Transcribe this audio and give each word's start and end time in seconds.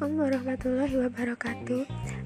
Assalamualaikum 0.00 0.32
warahmatullahi 0.32 0.96
wabarakatuh 0.96 1.82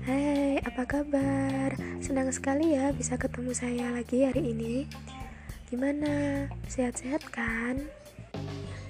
Hai, 0.07 0.63
apa 0.63 0.87
kabar? 0.87 1.75
Senang 1.99 2.31
sekali 2.31 2.79
ya 2.79 2.95
bisa 2.95 3.19
ketemu 3.19 3.51
saya 3.51 3.91
lagi 3.91 4.23
hari 4.23 4.55
ini 4.55 4.87
Gimana? 5.67 6.47
Sehat-sehat 6.71 7.27
kan? 7.35 7.83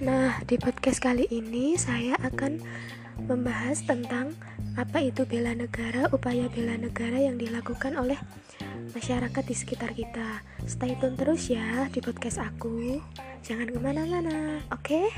Nah, 0.05 0.37
di 0.45 0.61
podcast 0.61 1.01
kali 1.01 1.25
ini 1.33 1.73
saya 1.81 2.13
akan 2.29 2.61
membahas 3.25 3.81
tentang 3.89 4.37
apa 4.77 5.01
itu 5.01 5.25
bela 5.25 5.57
negara, 5.57 6.05
upaya 6.13 6.45
bela 6.53 6.77
negara 6.77 7.17
yang 7.17 7.41
dilakukan 7.41 7.97
oleh 7.97 8.21
masyarakat 8.93 9.43
di 9.49 9.55
sekitar 9.57 9.97
kita. 9.97 10.45
Stay 10.69 10.93
tune 11.01 11.17
terus 11.17 11.49
ya 11.49 11.89
di 11.89 12.05
podcast 12.05 12.37
aku. 12.37 13.01
Jangan 13.41 13.65
ke 13.65 13.81
mana-mana, 13.81 14.61
oke? 14.69 14.85
Okay? 14.85 15.09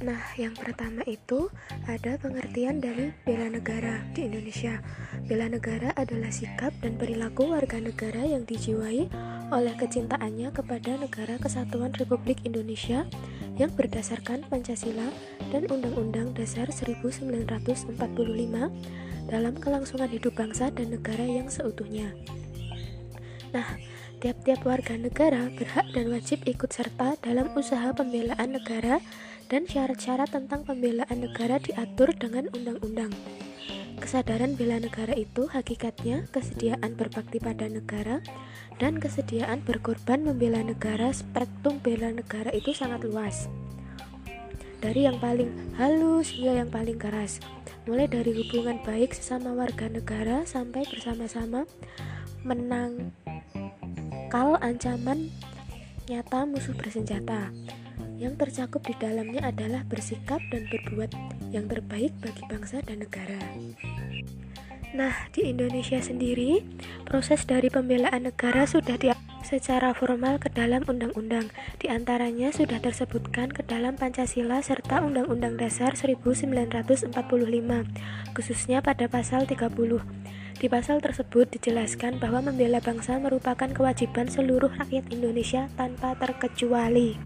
Nah, 0.00 0.32
yang 0.40 0.56
pertama 0.56 1.04
itu 1.04 1.52
ada 1.84 2.16
pengertian 2.16 2.80
dari 2.80 3.12
bela 3.28 3.52
negara 3.52 4.00
di 4.16 4.32
Indonesia. 4.32 4.80
Bela 5.28 5.44
negara 5.44 5.92
adalah 5.92 6.32
sikap 6.32 6.72
dan 6.80 6.96
perilaku 6.96 7.52
warga 7.52 7.76
negara 7.76 8.24
yang 8.24 8.48
dijiwai 8.48 9.12
oleh 9.52 9.74
kecintaannya 9.76 10.56
kepada 10.56 10.96
negara 10.96 11.36
kesatuan 11.36 11.92
Republik 12.00 12.40
Indonesia 12.48 13.04
yang 13.60 13.68
berdasarkan 13.76 14.48
Pancasila 14.48 15.12
dan 15.52 15.68
Undang-Undang 15.68 16.32
Dasar 16.32 16.72
1945 16.72 17.92
dalam 19.28 19.54
kelangsungan 19.60 20.08
hidup 20.08 20.32
bangsa 20.32 20.72
dan 20.72 20.96
negara 20.96 21.28
yang 21.28 21.52
seutuhnya. 21.52 22.16
Nah, 23.52 23.76
tiap-tiap 24.24 24.64
warga 24.64 24.96
negara 24.96 25.52
berhak 25.52 25.92
dan 25.92 26.08
wajib 26.08 26.40
ikut 26.48 26.72
serta 26.72 27.20
dalam 27.20 27.52
usaha 27.52 27.92
pembelaan 27.92 28.56
negara 28.56 29.04
dan 29.50 29.66
syarat-syarat 29.66 30.30
tentang 30.30 30.62
pembelaan 30.62 31.18
negara 31.18 31.58
diatur 31.58 32.14
dengan 32.14 32.46
undang-undang. 32.54 33.10
Kesadaran 34.00 34.56
bela 34.56 34.80
negara 34.80 35.12
itu 35.12 35.44
hakikatnya 35.50 36.24
kesediaan 36.32 36.96
berbakti 36.96 37.36
pada 37.36 37.68
negara 37.68 38.24
dan 38.80 38.96
kesediaan 38.96 39.60
berkorban 39.60 40.24
membela 40.24 40.64
negara 40.64 41.12
spektrum 41.12 41.76
bela 41.84 42.08
negara 42.08 42.48
itu 42.56 42.72
sangat 42.72 43.04
luas. 43.04 43.50
Dari 44.80 45.04
yang 45.04 45.20
paling 45.20 45.76
halus 45.76 46.32
hingga 46.32 46.64
yang 46.64 46.72
paling 46.72 46.96
keras, 46.96 47.44
mulai 47.84 48.08
dari 48.08 48.32
hubungan 48.32 48.80
baik 48.80 49.12
sesama 49.12 49.52
warga 49.52 49.92
negara 49.92 50.48
sampai 50.48 50.88
bersama-sama 50.88 51.68
menangkal 52.40 53.12
ancaman 54.64 55.28
nyata 56.08 56.48
musuh 56.48 56.72
bersenjata. 56.72 57.52
Yang 58.20 58.36
tercakup 58.36 58.84
di 58.84 58.92
dalamnya 59.00 59.48
adalah 59.48 59.80
bersikap 59.88 60.44
dan 60.52 60.68
berbuat 60.68 61.08
yang 61.56 61.64
terbaik 61.72 62.12
bagi 62.20 62.44
bangsa 62.52 62.84
dan 62.84 63.00
negara. 63.00 63.40
Nah, 64.92 65.14
di 65.32 65.48
Indonesia 65.48 65.96
sendiri, 66.02 66.60
proses 67.08 67.48
dari 67.48 67.72
pembelaan 67.72 68.28
negara 68.28 68.68
sudah 68.68 69.00
di 69.00 69.08
secara 69.40 69.96
formal 69.96 70.36
ke 70.36 70.52
dalam 70.52 70.84
undang-undang. 70.84 71.48
Di 71.80 71.88
antaranya 71.88 72.52
sudah 72.52 72.76
tersebutkan 72.76 73.48
ke 73.48 73.64
dalam 73.64 73.96
Pancasila 73.96 74.60
serta 74.60 75.00
Undang-Undang 75.00 75.56
Dasar 75.56 75.96
1945, 75.96 77.16
khususnya 78.36 78.84
pada 78.84 79.08
pasal 79.08 79.48
30. 79.48 80.04
Di 80.60 80.68
pasal 80.68 81.00
tersebut 81.00 81.48
dijelaskan 81.56 82.20
bahwa 82.20 82.52
membela 82.52 82.84
bangsa 82.84 83.16
merupakan 83.16 83.72
kewajiban 83.72 84.28
seluruh 84.28 84.68
rakyat 84.76 85.08
Indonesia 85.08 85.72
tanpa 85.80 86.12
terkecuali. 86.20 87.16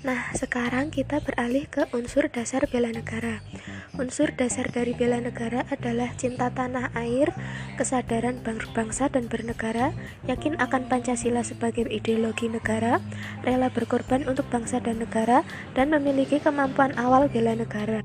Nah, 0.00 0.32
sekarang 0.32 0.88
kita 0.88 1.20
beralih 1.20 1.68
ke 1.68 1.84
unsur 1.92 2.32
dasar 2.32 2.64
bela 2.72 2.88
negara. 2.88 3.44
Unsur 4.00 4.32
dasar 4.32 4.72
dari 4.72 4.96
bela 4.96 5.20
negara 5.20 5.68
adalah 5.68 6.16
cinta 6.16 6.48
tanah 6.48 6.88
air, 6.96 7.28
kesadaran 7.76 8.40
bangsa 8.72 9.12
dan 9.12 9.28
bernegara, 9.28 9.92
yakin 10.24 10.56
akan 10.56 10.88
Pancasila 10.88 11.44
sebagai 11.44 11.84
ideologi 11.92 12.48
negara, 12.48 12.96
rela 13.44 13.68
berkorban 13.68 14.24
untuk 14.24 14.48
bangsa 14.48 14.80
dan 14.80 15.04
negara, 15.04 15.44
dan 15.76 15.92
memiliki 15.92 16.40
kemampuan 16.40 16.96
awal 16.96 17.28
bela 17.28 17.52
negara. 17.52 18.00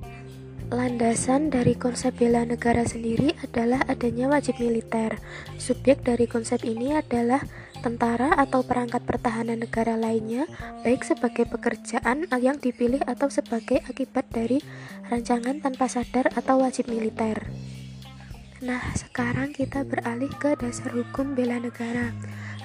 Landasan 0.76 1.48
dari 1.48 1.80
konsep 1.80 2.20
bela 2.20 2.44
negara 2.44 2.84
sendiri 2.84 3.38
adalah 3.40 3.86
adanya 3.88 4.28
wajib 4.28 4.60
militer. 4.60 5.16
Subjek 5.56 6.04
dari 6.04 6.28
konsep 6.28 6.66
ini 6.68 6.92
adalah 6.98 7.40
tentara 7.86 8.34
atau 8.34 8.66
perangkat 8.66 9.06
pertahanan 9.06 9.62
negara 9.62 9.94
lainnya, 9.94 10.50
baik 10.82 11.06
sebagai 11.06 11.46
pekerjaan 11.46 12.26
yang 12.42 12.58
dipilih 12.58 13.06
atau 13.06 13.30
sebagai 13.30 13.86
akibat 13.86 14.26
dari 14.34 14.58
rancangan 15.14 15.62
tanpa 15.62 15.86
sadar 15.86 16.34
atau 16.34 16.66
wajib 16.66 16.90
militer. 16.90 17.46
Nah, 18.66 18.82
sekarang 18.98 19.54
kita 19.54 19.86
beralih 19.86 20.34
ke 20.42 20.58
dasar 20.58 20.90
hukum 20.98 21.38
bela 21.38 21.62
negara. 21.62 22.10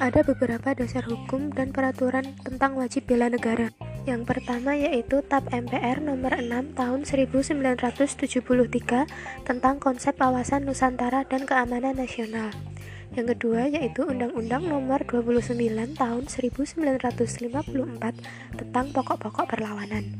Ada 0.00 0.24
beberapa 0.24 0.72
dasar 0.72 1.04
hukum 1.04 1.52
dan 1.52 1.76
peraturan 1.76 2.32
tentang 2.40 2.80
wajib 2.80 3.04
bela 3.04 3.28
negara. 3.28 3.68
Yang 4.08 4.24
pertama 4.24 4.72
yaitu 4.72 5.20
TAP 5.20 5.52
MPR 5.52 6.00
nomor 6.00 6.40
6 6.40 6.72
tahun 6.72 7.04
1973 7.04 9.04
tentang 9.44 9.76
konsep 9.76 10.16
kawasan 10.16 10.64
Nusantara 10.64 11.28
dan 11.28 11.44
keamanan 11.44 12.00
nasional. 12.00 12.48
Yang 13.10 13.26
kedua 13.34 13.66
yaitu 13.66 14.06
Undang-Undang 14.06 14.70
Nomor 14.70 15.02
29 15.02 15.58
Tahun 15.98 16.24
1954 16.30 16.94
tentang 18.54 18.86
pokok-pokok 18.94 19.50
perlawanan. 19.50 20.14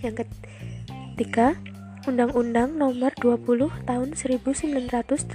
Yang 0.00 0.24
ketiga, 0.24 1.60
Undang-Undang 2.08 2.80
Nomor 2.80 3.12
20 3.20 3.84
Tahun 3.84 4.08
1982 4.16 5.28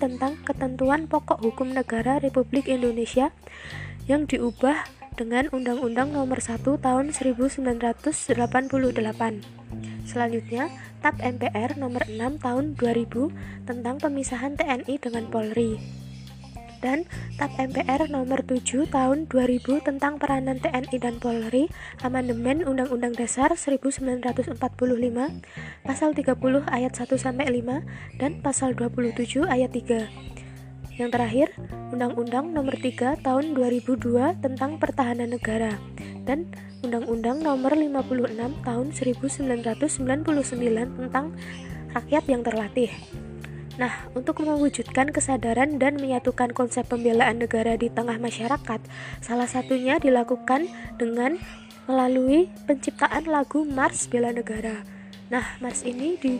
tentang 0.00 0.32
ketentuan 0.42 1.04
pokok 1.04 1.44
hukum 1.44 1.76
negara 1.76 2.16
Republik 2.18 2.66
Indonesia 2.66 3.30
yang 4.08 4.26
diubah 4.26 4.99
dengan 5.16 5.48
Undang-Undang 5.50 6.14
Nomor 6.14 6.38
1 6.42 6.62
Tahun 6.62 7.06
1988. 7.14 8.10
Selanjutnya, 10.04 10.70
TAP 11.00 11.16
MPR 11.22 11.78
Nomor 11.78 12.04
6 12.06 12.42
Tahun 12.42 12.64
2000 12.76 13.66
tentang 13.66 13.96
pemisahan 14.02 14.58
TNI 14.58 14.94
dengan 14.98 15.24
Polri 15.30 16.00
dan 16.80 17.04
TAP 17.36 17.52
MPR 17.60 18.08
Nomor 18.08 18.40
7 18.44 18.88
Tahun 18.88 19.28
2000 19.28 19.84
tentang 19.84 20.16
peranan 20.16 20.56
TNI 20.58 20.96
dan 20.96 21.20
Polri, 21.20 21.68
amandemen 22.00 22.64
Undang-Undang 22.64 23.20
Dasar 23.20 23.52
1945, 23.54 24.56
pasal 25.84 26.10
30 26.16 26.64
ayat 26.68 26.92
1 26.96 27.20
sampai 27.20 27.46
5 27.52 27.84
dan 28.16 28.40
pasal 28.40 28.72
27 28.72 29.44
ayat 29.46 29.70
3. 29.70 30.39
Yang 31.00 31.16
terakhir, 31.16 31.48
Undang-Undang 31.96 32.52
Nomor 32.52 32.76
3 32.76 33.24
Tahun 33.24 33.56
2002 33.56 34.44
tentang 34.44 34.76
Pertahanan 34.76 35.32
Negara 35.32 35.80
dan 36.28 36.52
Undang-Undang 36.84 37.40
Nomor 37.40 37.72
56 37.72 38.36
Tahun 38.60 38.86
1999 38.92 41.00
tentang 41.00 41.32
Rakyat 41.96 42.24
yang 42.28 42.44
Terlatih. 42.44 42.92
Nah, 43.80 44.12
untuk 44.12 44.44
mewujudkan 44.44 45.08
kesadaran 45.08 45.80
dan 45.80 45.96
menyatukan 45.96 46.52
konsep 46.52 46.84
pembelaan 46.84 47.40
negara 47.40 47.80
di 47.80 47.88
tengah 47.88 48.20
masyarakat, 48.20 48.84
salah 49.24 49.48
satunya 49.48 49.96
dilakukan 49.96 50.68
dengan 51.00 51.40
melalui 51.88 52.52
penciptaan 52.68 53.24
lagu 53.24 53.64
Mars 53.64 54.04
Bela 54.04 54.36
Negara. 54.36 54.84
Nah, 55.32 55.56
Mars 55.64 55.80
ini 55.80 56.20
di 56.20 56.36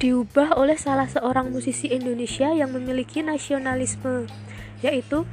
diubah 0.00 0.56
oleh 0.56 0.80
salah 0.80 1.04
seorang 1.04 1.52
musisi 1.52 1.92
Indonesia 1.92 2.48
yang 2.56 2.72
memiliki 2.72 3.20
nasionalisme, 3.20 4.24
yaitu 4.80 5.28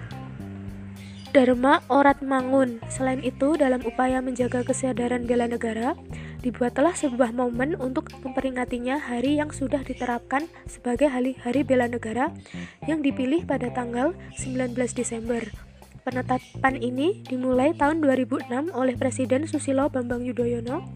Dharma 1.32 1.80
Oratmangun. 1.88 2.84
Selain 2.92 3.24
itu, 3.24 3.56
dalam 3.56 3.80
upaya 3.88 4.20
menjaga 4.20 4.68
kesadaran 4.68 5.24
bela 5.24 5.48
negara, 5.48 5.96
dibuatlah 6.44 6.92
sebuah 7.00 7.32
momen 7.32 7.80
untuk 7.80 8.12
memperingatinya 8.20 9.00
hari 9.00 9.40
yang 9.40 9.56
sudah 9.56 9.88
diterapkan 9.88 10.52
sebagai 10.68 11.08
hari, 11.08 11.40
hari 11.40 11.64
bela 11.64 11.88
negara 11.88 12.36
yang 12.92 13.00
dipilih 13.00 13.48
pada 13.48 13.72
tanggal 13.72 14.12
19 14.36 14.76
Desember. 14.92 15.67
Penetapan 16.08 16.80
ini 16.80 17.20
dimulai 17.28 17.76
tahun 17.76 18.00
2006 18.00 18.48
oleh 18.72 18.96
Presiden 18.96 19.44
Susilo 19.44 19.92
Bambang 19.92 20.24
Yudhoyono 20.24 20.88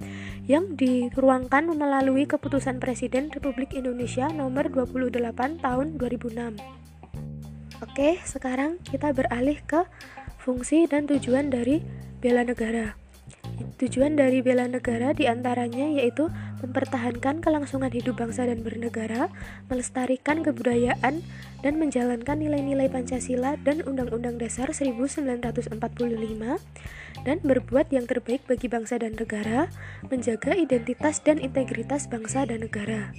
yang 0.47 0.79
diruangkan 0.79 1.67
melalui 1.67 2.23
keputusan 2.23 2.79
Presiden 2.79 3.27
Republik 3.27 3.75
Indonesia 3.75 4.31
nomor 4.31 4.71
28 4.71 5.59
tahun 5.59 5.99
2006. 5.99 6.55
Oke, 7.83 8.23
sekarang 8.23 8.79
kita 8.87 9.11
beralih 9.11 9.59
ke 9.67 9.83
fungsi 10.39 10.87
dan 10.87 11.11
tujuan 11.11 11.51
dari 11.51 11.83
bela 12.23 12.47
negara. 12.47 12.95
Tujuan 13.83 14.15
dari 14.15 14.39
bela 14.39 14.63
negara 14.63 15.11
di 15.11 15.27
antaranya 15.27 15.91
yaitu 15.91 16.31
mempertahankan 16.61 17.41
kelangsungan 17.41 17.91
hidup 17.91 18.21
bangsa 18.21 18.45
dan 18.45 18.61
bernegara, 18.61 19.27
melestarikan 19.67 20.45
kebudayaan, 20.45 21.25
dan 21.61 21.73
menjalankan 21.77 22.37
nilai-nilai 22.41 22.89
Pancasila 22.89 23.57
dan 23.61 23.85
Undang-Undang 23.85 24.41
Dasar 24.41 24.73
1945, 24.73 25.69
dan 27.21 27.37
berbuat 27.43 27.87
yang 27.93 28.05
terbaik 28.09 28.45
bagi 28.49 28.65
bangsa 28.69 28.97
dan 28.97 29.13
negara, 29.13 29.69
menjaga 30.09 30.57
identitas 30.57 31.21
dan 31.21 31.37
integritas 31.37 32.09
bangsa 32.09 32.49
dan 32.49 32.65
negara. 32.65 33.13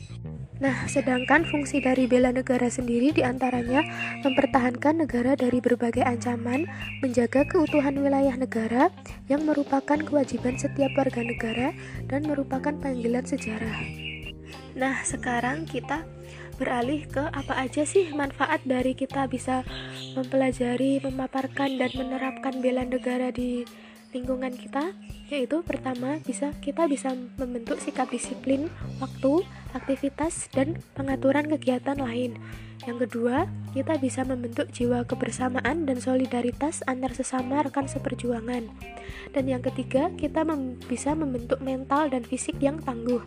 Nah, 0.62 0.86
sedangkan 0.86 1.42
fungsi 1.42 1.82
dari 1.82 2.06
bela 2.06 2.30
negara 2.30 2.70
sendiri 2.70 3.10
di 3.10 3.26
antaranya 3.26 3.82
mempertahankan 4.22 5.02
negara 5.02 5.34
dari 5.34 5.58
berbagai 5.58 6.06
ancaman, 6.06 6.70
menjaga 7.02 7.42
keutuhan 7.50 7.98
wilayah 7.98 8.38
negara 8.38 8.94
yang 9.26 9.42
merupakan 9.42 9.98
kewajiban 9.98 10.54
setiap 10.54 10.94
warga 10.94 11.26
negara 11.26 11.74
dan 12.06 12.22
merupakan 12.30 12.70
panggilan 12.78 13.26
sejarah. 13.26 13.74
Nah, 14.78 15.02
sekarang 15.02 15.66
kita 15.66 16.06
beralih 16.62 17.10
ke 17.10 17.26
apa 17.34 17.58
aja 17.58 17.82
sih 17.82 18.14
manfaat 18.14 18.62
dari 18.62 18.94
kita 18.94 19.26
bisa 19.26 19.66
mempelajari, 20.14 21.02
memaparkan, 21.02 21.74
dan 21.74 21.90
menerapkan 21.98 22.62
bela 22.62 22.86
negara 22.86 23.34
di 23.34 23.66
lingkungan 24.14 24.54
kita 24.54 24.92
yaitu 25.32 25.64
pertama 25.64 26.20
bisa 26.20 26.52
kita 26.60 26.84
bisa 26.84 27.16
membentuk 27.40 27.80
sikap 27.80 28.12
disiplin 28.12 28.68
waktu, 29.00 29.40
aktivitas 29.72 30.48
dan 30.52 30.80
pengaturan 30.96 31.48
kegiatan 31.48 31.98
lain. 31.98 32.38
Yang 32.82 33.08
kedua, 33.08 33.46
kita 33.72 33.94
bisa 34.02 34.26
membentuk 34.26 34.68
jiwa 34.74 35.06
kebersamaan 35.06 35.86
dan 35.86 35.98
solidaritas 36.02 36.82
antar 36.90 37.14
sesama 37.14 37.62
rekan 37.62 37.86
seperjuangan. 37.86 38.66
Dan 39.30 39.44
yang 39.46 39.62
ketiga, 39.62 40.10
kita 40.18 40.42
mem 40.42 40.76
bisa 40.90 41.14
membentuk 41.14 41.62
mental 41.62 42.10
dan 42.10 42.26
fisik 42.26 42.58
yang 42.58 42.82
tangguh. 42.82 43.22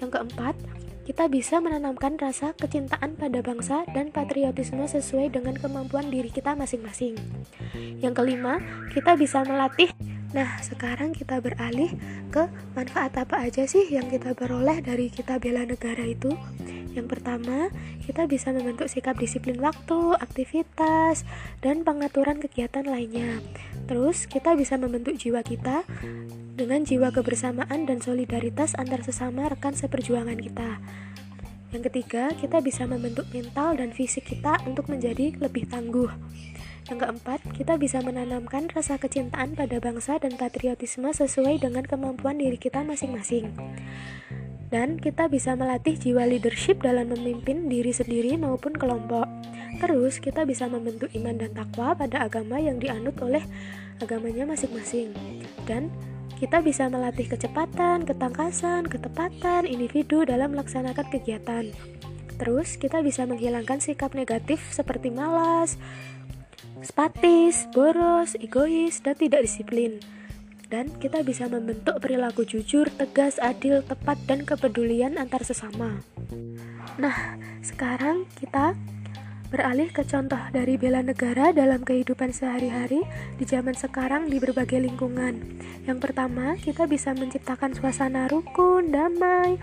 Yang 0.00 0.10
keempat, 0.16 0.54
kita 1.08 1.24
bisa 1.24 1.56
menanamkan 1.56 2.20
rasa 2.20 2.52
kecintaan 2.52 3.16
pada 3.16 3.40
bangsa 3.40 3.88
dan 3.96 4.12
patriotisme 4.12 4.84
sesuai 4.84 5.32
dengan 5.32 5.56
kemampuan 5.56 6.12
diri 6.12 6.28
kita 6.28 6.52
masing-masing. 6.52 7.16
Yang 8.04 8.14
kelima, 8.24 8.60
kita 8.92 9.16
bisa 9.16 9.40
melatih 9.40 9.88
Nah, 10.36 10.60
sekarang 10.60 11.16
kita 11.16 11.40
beralih 11.40 11.88
ke 12.28 12.44
manfaat 12.76 13.16
apa 13.16 13.48
aja 13.48 13.64
sih 13.64 13.88
yang 13.88 14.12
kita 14.12 14.36
peroleh 14.36 14.84
dari 14.84 15.08
kita 15.08 15.40
bela 15.40 15.64
negara 15.64 16.04
itu. 16.04 16.36
Yang 16.92 17.16
pertama, 17.16 17.72
kita 18.04 18.28
bisa 18.28 18.52
membentuk 18.52 18.90
sikap 18.92 19.16
disiplin 19.16 19.56
waktu, 19.62 20.18
aktivitas, 20.18 21.24
dan 21.64 21.86
pengaturan 21.86 22.42
kegiatan 22.42 22.84
lainnya. 22.84 23.40
Terus, 23.88 24.28
kita 24.28 24.52
bisa 24.52 24.76
membentuk 24.76 25.16
jiwa 25.16 25.40
kita 25.40 25.86
dengan 26.58 26.82
jiwa 26.82 27.14
kebersamaan 27.14 27.86
dan 27.86 28.02
solidaritas 28.02 28.74
antar 28.74 29.06
sesama 29.06 29.48
rekan 29.48 29.72
seperjuangan 29.78 30.36
kita. 30.36 30.82
Yang 31.70 31.92
ketiga, 31.92 32.32
kita 32.34 32.64
bisa 32.64 32.88
membentuk 32.88 33.28
mental 33.30 33.76
dan 33.76 33.92
fisik 33.92 34.24
kita 34.24 34.56
untuk 34.64 34.88
menjadi 34.88 35.36
lebih 35.36 35.68
tangguh. 35.68 36.08
Yang 36.88 37.04
keempat, 37.04 37.40
kita 37.52 37.76
bisa 37.76 38.00
menanamkan 38.00 38.72
rasa 38.72 38.96
kecintaan 38.96 39.52
pada 39.52 39.76
bangsa 39.76 40.16
dan 40.16 40.40
patriotisme 40.40 41.12
sesuai 41.12 41.60
dengan 41.60 41.84
kemampuan 41.84 42.40
diri 42.40 42.56
kita 42.56 42.80
masing-masing. 42.80 43.52
Dan 44.72 44.96
kita 44.96 45.28
bisa 45.28 45.52
melatih 45.52 46.00
jiwa 46.00 46.24
leadership 46.24 46.80
dalam 46.80 47.12
memimpin 47.12 47.68
diri 47.68 47.92
sendiri 47.92 48.40
maupun 48.40 48.72
kelompok. 48.72 49.28
Terus, 49.84 50.16
kita 50.16 50.48
bisa 50.48 50.64
membentuk 50.64 51.12
iman 51.12 51.36
dan 51.36 51.52
takwa 51.52 51.92
pada 51.92 52.24
agama 52.24 52.56
yang 52.56 52.80
dianut 52.80 53.20
oleh 53.20 53.44
agamanya 54.00 54.48
masing-masing. 54.48 55.12
Dan 55.68 55.92
kita 56.40 56.64
bisa 56.64 56.88
melatih 56.88 57.28
kecepatan, 57.28 58.08
ketangkasan, 58.08 58.88
ketepatan 58.88 59.68
individu 59.68 60.24
dalam 60.24 60.56
melaksanakan 60.56 61.04
kegiatan. 61.12 61.68
Terus, 62.40 62.80
kita 62.80 63.04
bisa 63.04 63.28
menghilangkan 63.28 63.76
sikap 63.82 64.16
negatif 64.16 64.62
seperti 64.72 65.10
malas, 65.10 65.76
spatis, 66.82 67.66
boros, 67.74 68.38
egois, 68.38 69.02
dan 69.02 69.14
tidak 69.18 69.46
disiplin. 69.46 69.98
Dan 70.68 70.92
kita 71.00 71.24
bisa 71.24 71.48
membentuk 71.48 71.96
perilaku 71.98 72.44
jujur, 72.44 72.92
tegas, 72.92 73.40
adil, 73.40 73.80
tepat, 73.80 74.20
dan 74.28 74.44
kepedulian 74.44 75.16
antar 75.16 75.40
sesama. 75.40 76.04
Nah, 77.00 77.40
sekarang 77.64 78.28
kita 78.36 78.76
beralih 79.48 79.88
ke 79.88 80.04
contoh 80.04 80.40
dari 80.52 80.76
bela 80.76 81.00
negara 81.00 81.56
dalam 81.56 81.80
kehidupan 81.80 82.36
sehari-hari 82.36 83.00
di 83.40 83.44
zaman 83.48 83.72
sekarang 83.72 84.28
di 84.28 84.36
berbagai 84.36 84.76
lingkungan. 84.76 85.40
Yang 85.88 85.98
pertama, 86.04 86.52
kita 86.60 86.84
bisa 86.84 87.16
menciptakan 87.16 87.72
suasana 87.72 88.28
rukun, 88.28 88.92
damai, 88.92 89.56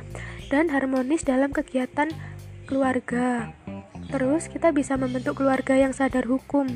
dan 0.50 0.74
harmonis 0.74 1.22
dalam 1.22 1.54
kegiatan 1.54 2.10
keluarga. 2.66 3.54
Terus 4.16 4.48
kita 4.48 4.72
bisa 4.72 4.96
membentuk 4.96 5.44
keluarga 5.44 5.76
yang 5.76 5.92
sadar 5.92 6.24
hukum 6.24 6.72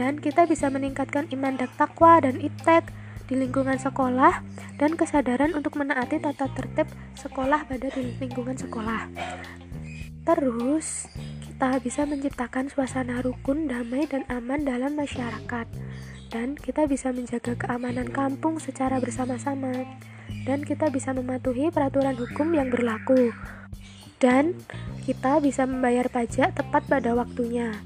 dan 0.00 0.16
kita 0.16 0.48
bisa 0.48 0.72
meningkatkan 0.72 1.28
iman 1.28 1.60
dan 1.60 1.68
takwa 1.76 2.24
dan 2.24 2.40
iptek 2.40 2.88
di 3.28 3.36
lingkungan 3.36 3.76
sekolah 3.76 4.40
dan 4.80 4.96
kesadaran 4.96 5.52
untuk 5.52 5.76
menaati 5.76 6.24
tata 6.24 6.48
tertib 6.56 6.88
sekolah 7.20 7.68
pada 7.68 7.92
di 7.92 8.16
lingkungan 8.16 8.56
sekolah. 8.56 9.12
Terus, 10.24 11.04
kita 11.44 11.84
bisa 11.84 12.08
menciptakan 12.08 12.72
suasana 12.72 13.20
rukun, 13.20 13.68
damai, 13.68 14.08
dan 14.08 14.24
aman 14.32 14.64
dalam 14.64 14.96
masyarakat. 14.96 15.68
Dan 16.32 16.56
kita 16.56 16.88
bisa 16.88 17.12
menjaga 17.12 17.60
keamanan 17.60 18.08
kampung 18.08 18.56
secara 18.56 18.96
bersama-sama. 19.04 19.84
Dan 20.48 20.64
kita 20.64 20.88
bisa 20.88 21.12
mematuhi 21.12 21.68
peraturan 21.68 22.16
hukum 22.16 22.56
yang 22.56 22.72
berlaku. 22.72 23.36
Dan 24.22 24.56
kita 25.04 25.42
bisa 25.42 25.68
membayar 25.68 26.08
pajak 26.08 26.56
tepat 26.56 26.86
pada 26.88 27.12
waktunya. 27.12 27.76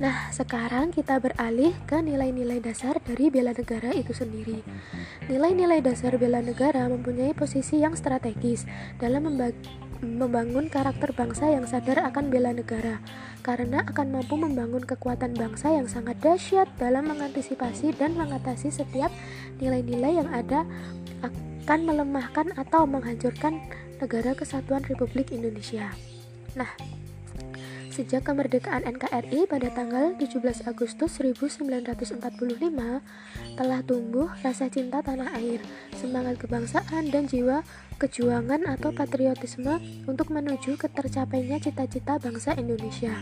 Nah, 0.00 0.32
sekarang 0.34 0.90
kita 0.90 1.20
beralih 1.20 1.76
ke 1.86 2.00
nilai-nilai 2.00 2.58
dasar 2.58 2.96
dari 3.04 3.28
bela 3.28 3.54
negara 3.54 3.92
itu 3.94 4.10
sendiri. 4.16 4.64
Nilai-nilai 5.28 5.84
dasar 5.84 6.16
bela 6.18 6.42
negara 6.42 6.88
mempunyai 6.90 7.36
posisi 7.36 7.78
yang 7.78 7.94
strategis 7.94 8.66
dalam 8.98 9.30
membangun 10.02 10.66
karakter 10.66 11.14
bangsa 11.14 11.54
yang 11.54 11.68
sadar 11.70 12.02
akan 12.08 12.34
bela 12.34 12.50
negara, 12.50 12.98
karena 13.46 13.86
akan 13.86 14.18
mampu 14.18 14.34
membangun 14.34 14.82
kekuatan 14.82 15.38
bangsa 15.38 15.70
yang 15.70 15.86
sangat 15.86 16.18
dahsyat 16.18 16.66
dalam 16.80 17.06
mengantisipasi 17.06 17.94
dan 17.94 18.18
mengatasi 18.18 18.74
setiap 18.74 19.12
nilai-nilai 19.62 20.18
yang 20.18 20.30
ada 20.34 20.66
akan 21.62 21.86
melemahkan 21.86 22.50
atau 22.58 22.82
menghancurkan 22.90 23.62
negara 24.02 24.34
kesatuan 24.34 24.82
Republik 24.90 25.30
Indonesia. 25.30 25.94
Nah, 26.58 26.68
Sejak 27.92 28.24
kemerdekaan 28.24 28.88
NKRI 28.88 29.44
pada 29.44 29.68
tanggal 29.68 30.16
17 30.16 30.64
Agustus 30.64 31.20
1945, 31.20 32.24
telah 33.52 33.80
tumbuh 33.84 34.32
rasa 34.40 34.72
cinta 34.72 35.04
tanah 35.04 35.28
air, 35.36 35.60
semangat 36.00 36.40
kebangsaan, 36.40 37.12
dan 37.12 37.28
jiwa 37.28 37.60
kejuangan 38.00 38.64
atau 38.64 38.96
patriotisme 38.96 39.76
untuk 40.08 40.32
menuju 40.32 40.80
ke 40.80 40.88
tercapainya 40.88 41.60
cita-cita 41.60 42.16
bangsa 42.16 42.56
Indonesia. 42.56 43.12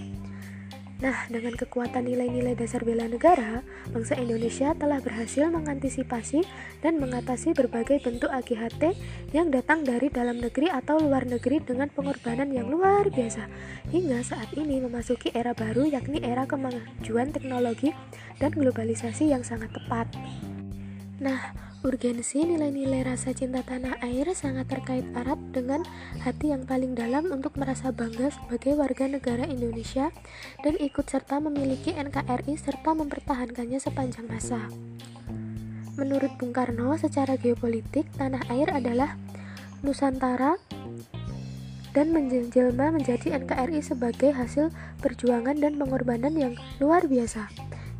Nah, 1.01 1.25
dengan 1.33 1.57
kekuatan 1.57 2.05
nilai-nilai 2.05 2.53
dasar 2.53 2.85
bela 2.85 3.09
negara, 3.09 3.65
bangsa 3.89 4.21
Indonesia 4.21 4.77
telah 4.77 5.01
berhasil 5.01 5.49
mengantisipasi 5.49 6.45
dan 6.85 7.01
mengatasi 7.01 7.57
berbagai 7.57 8.05
bentuk 8.05 8.29
AGHT 8.29 8.93
yang 9.33 9.49
datang 9.49 9.81
dari 9.81 10.13
dalam 10.13 10.37
negeri 10.37 10.69
atau 10.69 11.01
luar 11.01 11.25
negeri 11.25 11.65
dengan 11.65 11.89
pengorbanan 11.89 12.53
yang 12.53 12.69
luar 12.69 13.09
biasa, 13.09 13.49
hingga 13.89 14.21
saat 14.21 14.53
ini 14.61 14.85
memasuki 14.85 15.33
era 15.33 15.57
baru 15.57 15.89
yakni 15.89 16.21
era 16.21 16.45
kemajuan 16.45 17.33
teknologi 17.33 17.97
dan 18.37 18.53
globalisasi 18.53 19.33
yang 19.33 19.41
sangat 19.41 19.73
tepat. 19.73 20.05
Nah, 21.17 21.70
Urgensi 21.81 22.45
nilai-nilai 22.45 23.09
rasa 23.09 23.33
cinta 23.33 23.65
tanah 23.65 23.97
air 24.05 24.29
sangat 24.37 24.69
terkait 24.69 25.01
erat 25.17 25.41
dengan 25.49 25.81
hati 26.21 26.53
yang 26.53 26.69
paling 26.69 26.93
dalam 26.93 27.33
untuk 27.33 27.57
merasa 27.57 27.89
bangga 27.89 28.29
sebagai 28.29 28.77
warga 28.77 29.09
negara 29.09 29.49
Indonesia 29.49 30.13
dan 30.61 30.77
ikut 30.77 31.09
serta 31.09 31.41
memiliki 31.41 31.97
NKRI 31.97 32.53
serta 32.61 32.93
mempertahankannya 32.93 33.81
sepanjang 33.81 34.29
masa. 34.29 34.61
Menurut 35.97 36.37
Bung 36.37 36.53
Karno, 36.53 37.01
secara 37.01 37.41
geopolitik, 37.41 38.13
tanah 38.13 38.45
air 38.53 38.69
adalah 38.69 39.17
Nusantara 39.81 40.61
dan 41.97 42.13
menjelma 42.13 42.93
menjadi 42.93 43.41
NKRI 43.41 43.81
sebagai 43.81 44.37
hasil 44.37 44.69
perjuangan 45.01 45.57
dan 45.57 45.81
pengorbanan 45.81 46.37
yang 46.37 46.53
luar 46.77 47.09
biasa. 47.09 47.49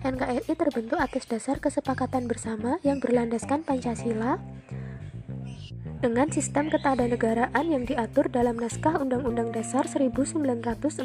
NKRI 0.01 0.57
terbentuk 0.57 0.97
atas 0.97 1.29
dasar 1.29 1.61
kesepakatan 1.61 2.25
bersama 2.25 2.81
yang 2.81 3.05
berlandaskan 3.05 3.61
Pancasila 3.69 4.41
dengan 6.01 6.33
sistem 6.33 6.73
ketatanegaraan 6.73 7.69
yang 7.69 7.85
diatur 7.85 8.33
dalam 8.33 8.57
naskah 8.57 8.97
Undang-Undang 8.97 9.53
Dasar 9.53 9.85
1945. 9.85 11.05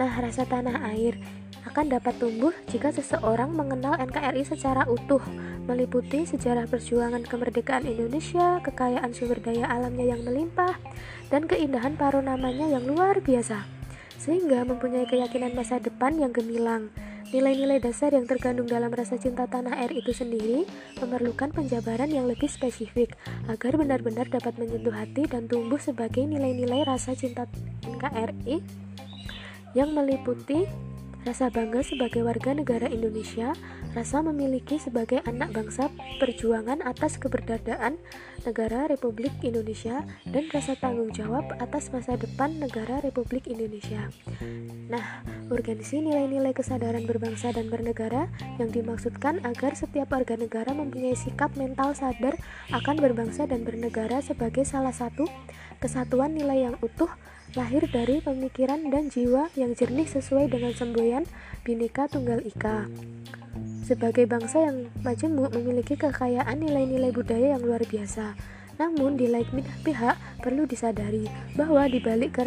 Nah, 0.00 0.12
rasa 0.24 0.48
tanah 0.48 0.88
air 0.88 1.20
akan 1.68 1.92
dapat 1.92 2.16
tumbuh 2.16 2.56
jika 2.72 2.88
seseorang 2.88 3.52
mengenal 3.52 4.00
NKRI 4.00 4.48
secara 4.48 4.88
utuh, 4.88 5.20
meliputi 5.68 6.24
sejarah 6.24 6.64
perjuangan 6.64 7.28
kemerdekaan 7.28 7.84
Indonesia, 7.84 8.56
kekayaan 8.64 9.12
sumber 9.12 9.36
daya 9.44 9.68
alamnya 9.68 10.16
yang 10.16 10.24
melimpah, 10.24 10.80
dan 11.28 11.44
keindahan 11.44 11.92
namanya 12.24 12.72
yang 12.72 12.88
luar 12.88 13.20
biasa, 13.20 13.68
sehingga 14.22 14.62
mempunyai 14.62 15.02
keyakinan 15.10 15.50
masa 15.58 15.82
depan 15.82 16.14
yang 16.14 16.30
gemilang. 16.30 16.94
Nilai-nilai 17.34 17.82
dasar 17.82 18.14
yang 18.14 18.28
terkandung 18.28 18.70
dalam 18.70 18.92
rasa 18.94 19.18
cinta 19.18 19.50
tanah 19.50 19.82
air 19.82 19.90
itu 19.90 20.14
sendiri 20.14 20.62
memerlukan 21.02 21.50
penjabaran 21.50 22.06
yang 22.06 22.30
lebih 22.30 22.46
spesifik 22.46 23.18
agar 23.50 23.74
benar-benar 23.74 24.30
dapat 24.30 24.54
menyentuh 24.60 24.94
hati 24.94 25.26
dan 25.26 25.50
tumbuh 25.50 25.80
sebagai 25.80 26.22
nilai-nilai 26.22 26.86
rasa 26.86 27.18
cinta 27.18 27.50
NKRI 27.82 28.62
yang 29.74 29.90
meliputi 29.96 30.68
rasa 31.24 31.48
bangga 31.48 31.80
sebagai 31.80 32.20
warga 32.26 32.52
negara 32.52 32.86
Indonesia, 32.90 33.56
rasa 33.92 34.24
memiliki 34.24 34.80
sebagai 34.80 35.20
anak 35.28 35.52
bangsa 35.52 35.92
perjuangan 36.18 36.80
atas 36.84 37.20
keberadaan 37.20 38.00
negara 38.42 38.90
Republik 38.90 39.30
Indonesia, 39.46 40.02
dan 40.26 40.50
rasa 40.50 40.74
tanggung 40.74 41.14
jawab 41.14 41.46
atas 41.62 41.94
masa 41.94 42.18
depan 42.18 42.58
negara 42.58 42.98
Republik 43.04 43.46
Indonesia. 43.46 44.10
Nah, 44.90 45.22
urgensi 45.48 46.02
nilai-nilai 46.02 46.50
kesadaran 46.50 47.06
berbangsa 47.06 47.54
dan 47.54 47.70
bernegara 47.70 48.28
yang 48.58 48.72
dimaksudkan 48.74 49.44
agar 49.46 49.78
setiap 49.78 50.10
warga 50.10 50.34
negara 50.34 50.74
mempunyai 50.74 51.14
sikap 51.14 51.54
mental 51.54 51.94
sadar 51.94 52.34
akan 52.74 52.96
berbangsa 52.98 53.46
dan 53.46 53.62
bernegara 53.62 54.18
sebagai 54.20 54.66
salah 54.66 54.92
satu 54.92 55.24
kesatuan 55.78 56.34
nilai 56.34 56.70
yang 56.70 56.76
utuh 56.82 57.10
lahir 57.52 57.84
dari 57.92 58.24
pemikiran 58.24 58.88
dan 58.88 59.12
jiwa 59.12 59.52
yang 59.54 59.76
jernih 59.76 60.08
sesuai 60.08 60.48
dengan 60.48 60.72
semboyan 60.72 61.24
Bhinneka 61.62 62.08
Tunggal 62.08 62.42
Ika. 62.48 62.88
Sebagai 63.92 64.24
bangsa 64.24 64.72
yang 64.72 64.88
majemuk 65.04 65.52
memiliki 65.52 66.00
kekayaan 66.00 66.64
nilai-nilai 66.64 67.12
budaya 67.12 67.52
yang 67.52 67.60
luar 67.60 67.84
biasa. 67.84 68.32
Namun 68.80 69.20
di 69.20 69.28
lain 69.28 69.60
pihak 69.84 70.16
perlu 70.40 70.64
disadari 70.64 71.28
bahwa 71.52 71.84
di 71.84 72.00
balik 72.00 72.40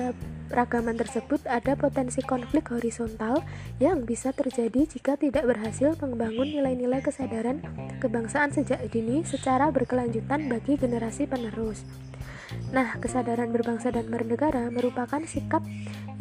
keragaman 0.49 0.97
tersebut 0.97 1.45
ada 1.45 1.77
potensi 1.77 2.25
konflik 2.25 2.73
horizontal 2.73 3.45
yang 3.77 4.09
bisa 4.09 4.33
terjadi 4.33 4.89
jika 4.89 5.21
tidak 5.21 5.45
berhasil 5.45 5.93
membangun 6.01 6.49
nilai-nilai 6.49 7.05
kesadaran 7.05 7.61
kebangsaan 8.01 8.49
sejak 8.49 8.81
dini 8.89 9.21
secara 9.21 9.69
berkelanjutan 9.69 10.49
bagi 10.49 10.81
generasi 10.81 11.29
penerus. 11.29 11.85
Nah, 12.73 12.97
kesadaran 12.97 13.53
berbangsa 13.53 13.93
dan 13.93 14.09
bernegara 14.09 14.73
merupakan 14.73 15.21
sikap 15.29 15.61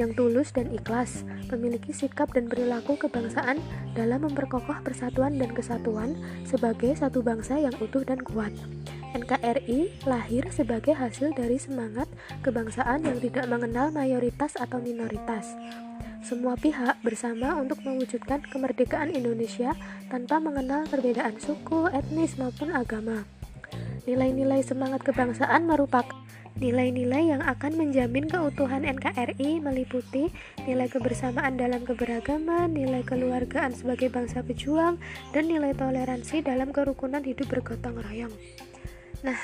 yang 0.01 0.17
tulus 0.17 0.51
dan 0.51 0.71
ikhlas, 0.75 1.23
memiliki 1.51 1.95
sikap 1.95 2.35
dan 2.35 2.51
perilaku 2.51 2.99
kebangsaan 2.99 3.63
dalam 3.95 4.27
memperkokoh 4.27 4.83
persatuan 4.83 5.39
dan 5.39 5.55
kesatuan 5.55 6.19
sebagai 6.43 6.95
satu 6.99 7.23
bangsa 7.23 7.59
yang 7.61 7.75
utuh 7.79 8.03
dan 8.03 8.19
kuat. 8.23 8.51
NKRI 9.15 10.05
lahir 10.11 10.51
sebagai 10.51 10.99
hasil 10.99 11.39
dari 11.39 11.55
semangat 11.55 12.11
kebangsaan 12.43 13.07
yang 13.07 13.23
tidak 13.23 13.47
mengenal 13.47 13.95
mayoritas 13.95 14.59
atau 14.59 14.83
minoritas. 14.83 15.55
Semua 16.25 16.59
pihak 16.59 16.99
bersama 17.05 17.55
untuk 17.61 17.85
mewujudkan 17.85 18.43
kemerdekaan 18.49 19.15
Indonesia 19.15 19.77
tanpa 20.09 20.41
mengenal 20.41 20.89
perbedaan 20.91 21.39
suku, 21.39 21.87
etnis, 21.95 22.35
maupun 22.41 22.75
agama. 22.75 23.23
Nilai-nilai 24.09 24.65
semangat 24.65 25.05
kebangsaan 25.05 25.69
merupakan 25.69 26.24
nilai-nilai 26.55 27.35
yang 27.35 27.43
akan 27.43 27.75
menjamin 27.75 28.31
keutuhan 28.31 28.87
NKRI 28.87 29.59
meliputi 29.59 30.31
nilai 30.65 30.87
kebersamaan 30.87 31.59
dalam 31.59 31.83
keberagaman, 31.83 32.71
nilai 32.71 33.03
keluargaan 33.03 33.75
sebagai 33.75 34.11
bangsa 34.11 34.47
pejuang, 34.47 35.03
dan 35.35 35.51
nilai 35.51 35.75
toleransi 35.75 36.47
dalam 36.47 36.71
kerukunan 36.71 37.23
hidup 37.27 37.51
bergotong 37.51 37.99
royong. 37.99 38.35
Nah, 39.27 39.39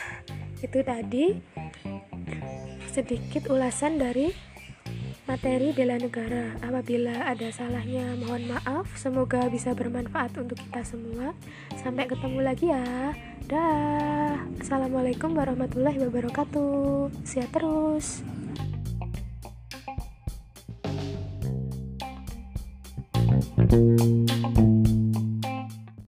itu 0.60 0.78
tadi 0.86 1.40
sedikit 2.90 3.48
ulasan 3.48 3.96
dari 3.96 4.49
materi 5.30 5.70
bela 5.70 5.94
negara. 5.94 6.58
Apabila 6.58 7.30
ada 7.30 7.54
salahnya, 7.54 8.18
mohon 8.18 8.50
maaf. 8.50 8.90
Semoga 8.98 9.46
bisa 9.46 9.70
bermanfaat 9.78 10.34
untuk 10.42 10.58
kita 10.58 10.82
semua. 10.82 11.38
Sampai 11.78 12.10
ketemu 12.10 12.42
lagi 12.42 12.74
ya. 12.74 13.14
Dah. 13.46 14.42
Assalamualaikum 14.58 15.30
warahmatullahi 15.38 16.02
wabarakatuh. 16.02 17.14
Sehat 17.22 17.54
terus. 17.54 18.26